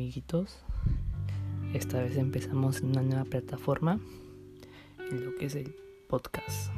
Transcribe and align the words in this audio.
amiguitos. 0.00 0.56
Esta 1.74 2.00
vez 2.00 2.16
empezamos 2.16 2.80
una 2.80 3.02
nueva 3.02 3.26
plataforma 3.26 4.00
en 5.10 5.26
lo 5.26 5.34
que 5.34 5.44
es 5.44 5.54
el 5.54 5.76
podcast. 6.08 6.72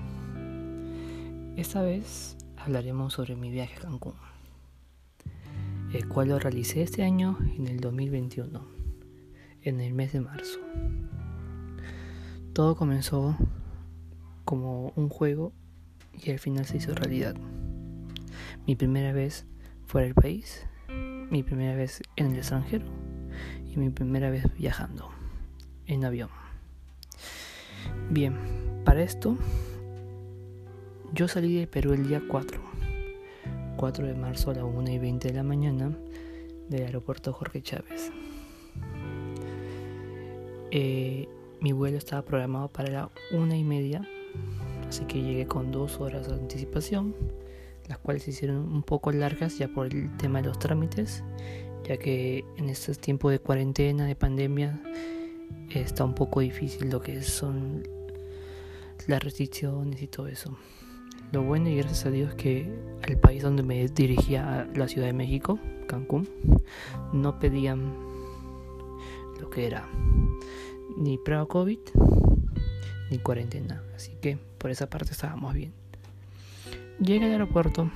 Esta 1.57 1.83
vez 1.83 2.37
hablaremos 2.57 3.13
sobre 3.13 3.37
mi 3.37 3.53
viaje 3.53 3.77
a 3.77 3.83
Cancún, 3.83 4.15
el 5.93 6.09
cual 6.09 6.31
lo 6.31 6.41
realicé 6.41 6.83
este 6.83 7.05
año 7.05 7.39
en 7.57 7.69
el 7.69 7.79
2021, 7.79 8.61
en 9.63 9.81
el 9.81 9.95
mes 9.95 10.13
de 10.13 10.21
marzo. 10.21 10.59
Todo 12.53 12.75
comenzó 12.75 13.37
como 14.45 14.93
un 14.97 15.09
juego 15.09 15.53
y 16.21 16.33
al 16.33 16.41
final 16.41 16.67
se 16.67 16.79
hizo 16.79 16.93
realidad. 16.93 17.37
Mi 18.67 18.75
primera 18.75 19.13
vez 19.13 19.47
fuera 19.87 20.07
del 20.07 20.17
país 20.17 20.67
mi 21.33 21.43
primera 21.43 21.75
vez 21.75 22.03
en 22.17 22.33
el 22.33 22.37
extranjero 22.37 23.02
mi 23.77 23.91
primera 23.91 24.31
vez 24.31 24.45
viajando 24.57 25.11
en 25.87 26.05
avión. 26.05 26.29
Bien, 28.11 28.37
para 28.85 29.03
esto 29.03 29.37
yo 31.13 31.29
salí 31.29 31.59
de 31.59 31.67
Perú 31.67 31.93
el 31.93 32.09
día 32.09 32.23
4, 32.27 32.61
4 33.77 34.07
de 34.07 34.15
marzo 34.15 34.51
a 34.51 34.55
las 34.55 34.65
1 34.65 34.91
y 34.91 34.99
20 34.99 35.29
de 35.29 35.35
la 35.35 35.43
mañana 35.43 35.97
del 36.69 36.87
aeropuerto 36.87 37.33
Jorge 37.33 37.63
Chávez. 37.63 38.11
Eh, 40.71 41.29
mi 41.61 41.73
vuelo 41.73 41.99
estaba 41.99 42.23
programado 42.23 42.69
para 42.69 42.91
la 42.91 43.11
1 43.33 43.55
y 43.55 43.65
media, 43.65 44.09
así 44.89 45.05
que 45.05 45.23
llegué 45.23 45.47
con 45.47 45.71
dos 45.71 46.01
horas 46.01 46.29
de 46.29 46.35
anticipación 46.35 47.15
las 47.89 47.99
cuales 47.99 48.23
se 48.23 48.31
hicieron 48.31 48.73
un 48.73 48.83
poco 48.83 49.13
largas 49.13 49.59
ya 49.59 49.69
por 49.69 49.87
el 49.87 50.17
tema 50.17 50.41
de 50.41 50.49
los 50.49 50.59
trámites, 50.59 51.23
ya 51.85 51.97
que 51.97 52.45
en 52.57 52.69
estos 52.69 52.99
tiempos 52.99 53.33
de 53.33 53.39
cuarentena, 53.39 54.07
de 54.07 54.15
pandemia, 54.15 54.81
está 55.71 56.05
un 56.05 56.15
poco 56.15 56.41
difícil 56.41 56.91
lo 56.91 57.01
que 57.01 57.23
son 57.23 57.83
las 59.07 59.23
restricciones 59.23 60.03
y 60.03 60.07
todo 60.07 60.29
eso. 60.29 60.57
Lo 61.33 61.43
bueno 61.43 61.69
y 61.69 61.77
gracias 61.77 62.07
a 62.07 62.11
Dios 62.11 62.35
que 62.35 62.71
al 63.03 63.19
país 63.19 63.43
donde 63.43 63.63
me 63.63 63.87
dirigía, 63.89 64.61
a 64.61 64.67
la 64.77 64.87
Ciudad 64.87 65.07
de 65.07 65.13
México, 65.13 65.59
Cancún, 65.89 66.29
no 67.13 67.39
pedían 67.39 67.95
lo 69.41 69.51
que 69.51 69.67
era 69.67 69.89
ni 70.97 71.19
prueba 71.19 71.47
COVID 71.47 71.79
ni 73.11 73.19
cuarentena. 73.19 73.83
Así 73.97 74.13
que 74.21 74.39
por 74.59 74.71
esa 74.71 74.89
parte 74.89 75.13
estábamos 75.13 75.55
bien. 75.55 75.73
Llegué 77.01 77.25
al 77.25 77.33
aeropuerto, 77.33 77.91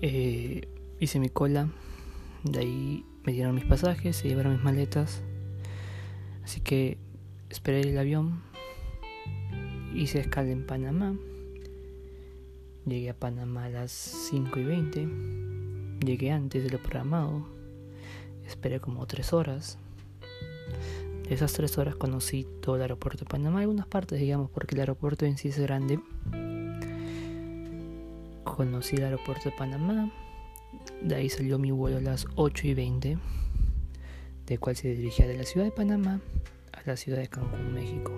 eh, 0.00 0.68
hice 1.00 1.18
mi 1.18 1.28
cola, 1.28 1.68
de 2.44 2.58
ahí 2.60 3.04
me 3.24 3.32
dieron 3.32 3.54
mis 3.54 3.64
pasajes, 3.64 4.16
se 4.16 4.28
llevaron 4.28 4.52
mis 4.52 4.62
maletas, 4.62 5.22
así 6.44 6.60
que 6.60 6.98
esperé 7.50 7.80
el 7.80 7.98
avión, 7.98 8.42
hice 9.94 10.20
escala 10.20 10.50
en 10.50 10.66
Panamá, 10.66 11.16
llegué 12.86 13.10
a 13.10 13.14
Panamá 13.14 13.64
a 13.64 13.70
las 13.70 13.92
5 13.92 14.58
y 14.60 14.64
20, 14.64 15.08
llegué 16.06 16.30
antes 16.30 16.64
de 16.64 16.70
lo 16.70 16.78
programado, 16.78 17.46
esperé 18.46 18.80
como 18.80 19.06
3 19.06 19.32
horas. 19.32 19.78
De 21.28 21.34
esas 21.34 21.52
3 21.52 21.76
horas 21.76 21.96
conocí 21.96 22.46
todo 22.62 22.76
el 22.76 22.82
aeropuerto 22.82 23.24
de 23.24 23.30
Panamá, 23.30 23.60
algunas 23.60 23.86
partes 23.86 24.18
digamos, 24.18 24.50
porque 24.50 24.74
el 24.74 24.80
aeropuerto 24.80 25.26
en 25.26 25.36
sí 25.36 25.48
es 25.48 25.58
grande. 25.58 26.00
Conocí 28.44 28.96
el 28.96 29.04
aeropuerto 29.04 29.50
de 29.50 29.56
Panamá. 29.56 30.10
De 31.02 31.14
ahí 31.14 31.28
salió 31.28 31.58
mi 31.58 31.70
vuelo 31.70 31.98
a 31.98 32.00
las 32.00 32.26
8 32.36 32.66
y 32.66 32.74
20, 32.74 33.18
de 34.46 34.58
cual 34.58 34.76
se 34.76 34.94
dirigía 34.94 35.26
de 35.26 35.36
la 35.36 35.44
ciudad 35.44 35.66
de 35.66 35.72
Panamá 35.72 36.20
a 36.72 36.80
la 36.84 36.96
ciudad 36.96 37.18
de 37.18 37.28
Cancún, 37.28 37.72
México. 37.72 38.12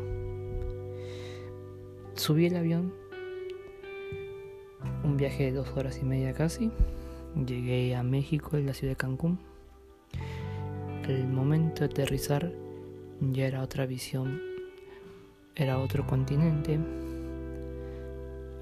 Subí 2.14 2.47
el 2.47 2.56
avión, 2.56 2.92
un 5.04 5.16
viaje 5.16 5.44
de 5.44 5.52
dos 5.52 5.69
horas 5.76 5.98
y 6.02 6.04
media 6.04 6.32
casi. 6.32 6.70
Llegué 7.47 7.94
a 7.94 8.02
México, 8.02 8.56
en 8.56 8.66
la 8.66 8.74
ciudad 8.74 8.92
de 8.92 8.97
Cancún. 8.97 9.38
El 11.08 11.26
momento 11.28 11.80
de 11.80 11.86
aterrizar 11.86 12.53
ya 13.20 13.47
era 13.47 13.62
otra 13.62 13.86
visión, 13.86 14.41
era 15.54 15.78
otro 15.78 16.06
continente, 16.06 16.78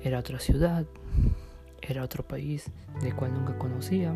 era 0.03 0.19
otra 0.19 0.39
ciudad, 0.39 0.87
era 1.83 2.03
otro 2.03 2.27
país 2.27 2.71
del 3.03 3.15
cual 3.15 3.35
nunca 3.35 3.57
conocía. 3.59 4.15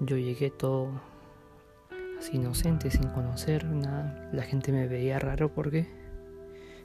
Yo 0.00 0.16
llegué 0.16 0.50
todo 0.50 0.90
así 2.18 2.36
inocente, 2.36 2.90
sin 2.90 3.08
conocer 3.10 3.64
nada. 3.64 4.30
La 4.32 4.42
gente 4.42 4.72
me 4.72 4.86
veía 4.88 5.18
raro 5.18 5.52
porque 5.52 5.86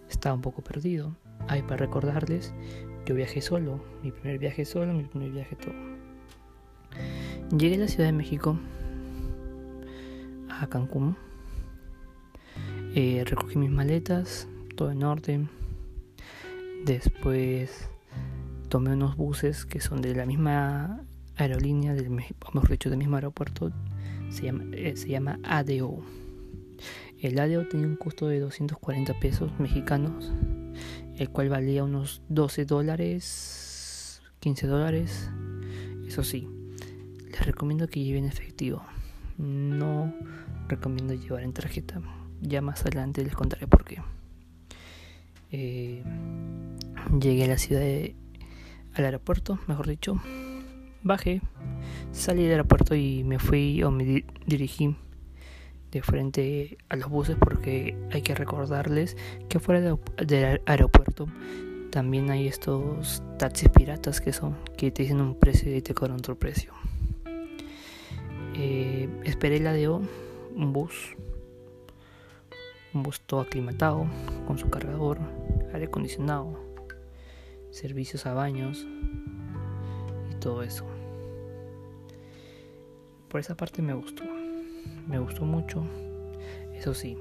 estaba 0.09 0.35
un 0.35 0.41
poco 0.41 0.61
perdido. 0.61 1.15
Ay, 1.47 1.61
para 1.61 1.77
recordarles, 1.77 2.53
yo 3.05 3.15
viajé 3.15 3.41
solo, 3.41 3.83
mi 4.03 4.11
primer 4.11 4.39
viaje 4.39 4.65
solo, 4.65 4.93
mi 4.93 5.03
primer 5.03 5.31
viaje 5.31 5.55
todo. 5.55 5.75
Llegué 7.57 7.75
a 7.75 7.79
la 7.79 7.87
Ciudad 7.87 8.07
de 8.07 8.13
México, 8.13 8.57
a 10.49 10.67
Cancún. 10.67 11.15
Eh, 12.95 13.23
recogí 13.25 13.57
mis 13.57 13.69
maletas, 13.69 14.47
todo 14.75 14.91
en 14.91 15.03
orden. 15.03 15.49
Después 16.85 17.89
tomé 18.67 18.93
unos 18.93 19.15
buses 19.15 19.65
que 19.65 19.79
son 19.79 20.01
de 20.01 20.15
la 20.15 20.25
misma 20.25 21.03
aerolínea, 21.35 21.93
del, 21.93 22.09
mejor 22.09 22.69
dicho, 22.69 22.89
del 22.89 22.99
mismo 22.99 23.15
aeropuerto, 23.15 23.71
se 24.29 24.43
llama, 24.43 24.65
eh, 24.73 24.95
se 24.95 25.09
llama 25.09 25.39
ADO. 25.43 26.03
El 27.19 27.39
ADO 27.39 27.67
tenía 27.67 27.87
un 27.87 27.95
costo 27.95 28.27
de 28.27 28.39
240 28.39 29.19
pesos 29.19 29.51
mexicanos, 29.59 30.31
el 31.17 31.29
cual 31.29 31.49
valía 31.49 31.83
unos 31.83 32.21
12 32.29 32.65
dólares, 32.65 34.21
15 34.39 34.67
dólares. 34.67 35.29
Eso 36.07 36.23
sí, 36.23 36.47
les 37.31 37.45
recomiendo 37.45 37.87
que 37.87 38.03
lleven 38.03 38.25
efectivo. 38.25 38.83
No 39.37 40.13
recomiendo 40.67 41.13
llevar 41.13 41.43
en 41.43 41.53
tarjeta. 41.53 42.01
Ya 42.41 42.61
más 42.61 42.81
adelante 42.81 43.23
les 43.23 43.35
contaré 43.35 43.67
por 43.67 43.83
qué. 43.83 44.01
Eh, 45.51 46.03
llegué 47.19 47.45
a 47.45 47.47
la 47.47 47.57
ciudad 47.57 47.81
de 47.81 48.15
al 48.97 49.05
aeropuerto, 49.05 49.59
mejor 49.67 49.87
dicho. 49.87 50.19
Bajé, 51.03 51.41
salí 52.11 52.43
del 52.43 52.51
aeropuerto 52.51 52.95
y 52.95 53.23
me 53.23 53.39
fui 53.39 53.83
o 53.83 53.91
me 53.91 54.25
dirigí 54.45 54.95
de 55.91 56.01
frente 56.01 56.77
a 56.89 56.95
los 56.95 57.09
buses 57.09 57.37
porque 57.39 57.97
hay 58.11 58.21
que 58.21 58.35
recordarles 58.35 59.15
que 59.47 59.59
fuera 59.59 59.79
del 60.17 60.61
aeropuerto 60.65 61.27
también 61.91 62.29
hay 62.29 62.47
estos 62.47 63.23
taxis 63.37 63.69
piratas 63.69 64.19
que 64.19 64.33
son 64.33 64.57
que 64.75 64.91
te 64.91 65.03
dicen 65.03 65.21
un 65.21 65.35
precio 65.35 65.73
y 65.73 65.81
te 65.81 65.93
cobran 65.93 66.17
otro 66.17 66.37
precio. 66.37 66.73
Eh, 68.55 69.07
esperé 69.23 69.59
la 69.59 69.71
de 69.71 69.87
un 69.87 70.07
bus, 70.73 71.15
un 72.93 73.03
bus 73.03 73.21
todo 73.21 73.41
aclimatado 73.41 74.07
con 74.45 74.57
su 74.57 74.69
cargador, 74.69 75.19
aire 75.73 75.85
acondicionado 75.85 76.67
servicios 77.71 78.25
a 78.25 78.33
baños 78.33 78.87
y 80.31 80.35
todo 80.35 80.63
eso. 80.63 80.85
Por 83.29 83.39
esa 83.39 83.55
parte 83.55 83.81
me 83.81 83.93
gustó, 83.93 84.23
me 85.07 85.19
gustó 85.19 85.45
mucho. 85.45 85.83
Eso 86.73 86.93
sí, 86.93 87.17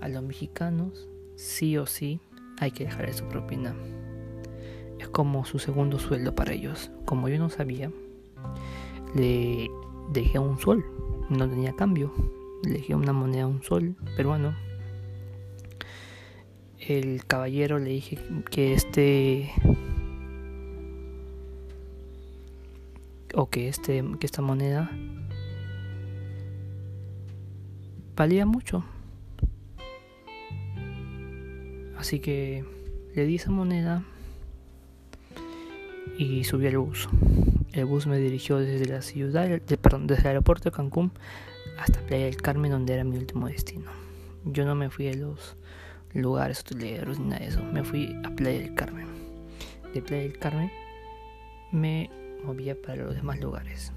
a 0.00 0.08
los 0.08 0.22
mexicanos 0.22 1.08
sí 1.34 1.76
o 1.78 1.86
sí 1.86 2.20
hay 2.58 2.70
que 2.70 2.84
dejarle 2.84 3.12
su 3.12 3.24
propina. 3.26 3.74
Es 4.98 5.08
como 5.08 5.44
su 5.44 5.58
segundo 5.58 5.98
sueldo 5.98 6.34
para 6.34 6.52
ellos. 6.52 6.90
Como 7.04 7.28
yo 7.28 7.38
no 7.38 7.50
sabía, 7.50 7.90
le 9.14 9.68
dejé 10.12 10.38
un 10.38 10.58
sol, 10.58 10.84
no 11.28 11.48
tenía 11.48 11.74
cambio. 11.74 12.12
Le 12.64 12.74
dejé 12.74 12.94
una 12.94 13.12
moneda, 13.12 13.48
un 13.48 13.62
sol 13.62 13.96
peruano 14.16 14.54
el 16.88 17.24
caballero 17.26 17.78
le 17.78 17.90
dije 17.90 18.18
que 18.50 18.74
este 18.74 19.52
o 23.34 23.48
que 23.48 23.68
este 23.68 24.04
que 24.18 24.26
esta 24.26 24.42
moneda 24.42 24.90
valía 28.16 28.46
mucho. 28.46 28.84
Así 31.96 32.18
que 32.18 32.64
le 33.14 33.26
di 33.26 33.36
esa 33.36 33.50
moneda 33.50 34.02
y 36.18 36.44
subí 36.44 36.66
al 36.66 36.78
bus. 36.78 37.08
El 37.72 37.86
bus 37.86 38.06
me 38.06 38.18
dirigió 38.18 38.58
desde 38.58 38.86
la 38.86 39.02
ciudad 39.02 39.48
de, 39.48 39.78
perdón, 39.78 40.06
desde 40.06 40.22
el 40.22 40.28
aeropuerto 40.28 40.64
de 40.64 40.76
Cancún 40.76 41.12
hasta 41.78 42.00
Playa 42.00 42.26
del 42.26 42.36
Carmen 42.36 42.72
donde 42.72 42.94
era 42.94 43.04
mi 43.04 43.16
último 43.16 43.46
destino. 43.46 43.90
Yo 44.44 44.64
no 44.64 44.74
me 44.74 44.90
fui 44.90 45.08
a 45.08 45.14
los 45.14 45.56
lugares 46.14 46.60
hoteleros 46.60 47.18
ni 47.18 47.26
nada 47.26 47.40
de 47.40 47.48
eso. 47.48 47.62
Me 47.62 47.84
fui 47.84 48.16
a 48.24 48.30
Playa 48.30 48.58
del 48.58 48.74
Carmen. 48.74 49.06
De 49.94 50.02
Playa 50.02 50.22
del 50.22 50.38
Carmen 50.38 50.70
me 51.70 52.10
movía 52.44 52.76
para 52.80 53.04
los 53.04 53.14
demás 53.14 53.40
lugares. 53.40 53.92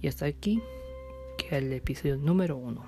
Y 0.00 0.06
hasta 0.06 0.26
aquí 0.26 0.62
queda 1.36 1.58
el 1.58 1.72
episodio 1.72 2.16
número 2.16 2.56
uno. 2.56 2.84